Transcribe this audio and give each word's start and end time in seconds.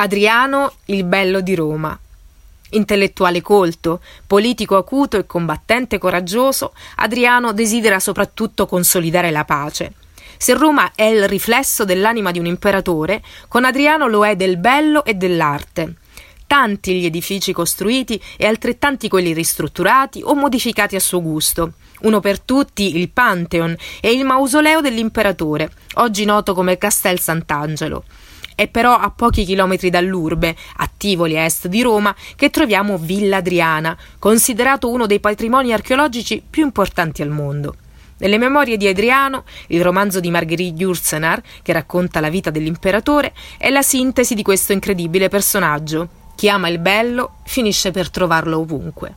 Adriano, 0.00 0.74
il 0.86 1.02
bello 1.02 1.40
di 1.40 1.56
Roma. 1.56 1.98
Intellettuale 2.70 3.40
colto, 3.40 4.00
politico 4.28 4.76
acuto 4.76 5.16
e 5.16 5.26
combattente 5.26 5.98
coraggioso, 5.98 6.72
Adriano 6.96 7.52
desidera 7.52 7.98
soprattutto 7.98 8.66
consolidare 8.66 9.32
la 9.32 9.44
pace. 9.44 9.94
Se 10.36 10.54
Roma 10.54 10.92
è 10.94 11.02
il 11.02 11.26
riflesso 11.26 11.84
dell'anima 11.84 12.30
di 12.30 12.38
un 12.38 12.46
imperatore, 12.46 13.24
con 13.48 13.64
Adriano 13.64 14.06
lo 14.06 14.24
è 14.24 14.36
del 14.36 14.56
bello 14.56 15.04
e 15.04 15.14
dell'arte. 15.14 15.94
Tanti 16.48 16.98
gli 16.98 17.04
edifici 17.04 17.52
costruiti 17.52 18.18
e 18.38 18.46
altrettanti 18.46 19.10
quelli 19.10 19.34
ristrutturati 19.34 20.22
o 20.24 20.34
modificati 20.34 20.96
a 20.96 21.00
suo 21.00 21.20
gusto. 21.20 21.74
Uno 22.00 22.20
per 22.20 22.40
tutti 22.40 22.96
il 22.96 23.10
Pantheon 23.10 23.76
e 24.00 24.12
il 24.12 24.24
mausoleo 24.24 24.80
dell'imperatore, 24.80 25.70
oggi 25.96 26.24
noto 26.24 26.54
come 26.54 26.78
Castel 26.78 27.20
Sant'Angelo. 27.20 28.02
È 28.54 28.66
però 28.66 28.96
a 28.96 29.10
pochi 29.10 29.44
chilometri 29.44 29.90
dall'urbe, 29.90 30.56
a 30.76 30.90
Tivoli 30.96 31.36
a 31.36 31.44
est 31.44 31.66
di 31.66 31.82
Roma, 31.82 32.16
che 32.34 32.48
troviamo 32.48 32.96
Villa 32.96 33.36
Adriana, 33.36 33.94
considerato 34.18 34.88
uno 34.88 35.04
dei 35.04 35.20
patrimoni 35.20 35.74
archeologici 35.74 36.42
più 36.48 36.64
importanti 36.64 37.20
al 37.20 37.28
mondo. 37.28 37.76
Nelle 38.20 38.38
memorie 38.38 38.78
di 38.78 38.88
Adriano, 38.88 39.44
il 39.66 39.82
romanzo 39.82 40.18
di 40.18 40.30
Marguerite 40.30 40.80
Yourcenar, 40.80 41.42
che 41.60 41.74
racconta 41.74 42.20
la 42.20 42.30
vita 42.30 42.48
dell'imperatore, 42.48 43.34
è 43.58 43.68
la 43.68 43.82
sintesi 43.82 44.34
di 44.34 44.42
questo 44.42 44.72
incredibile 44.72 45.28
personaggio. 45.28 46.17
Chi 46.38 46.48
ama 46.48 46.68
il 46.68 46.78
bello 46.78 47.38
finisce 47.42 47.90
per 47.90 48.10
trovarlo 48.10 48.60
ovunque. 48.60 49.12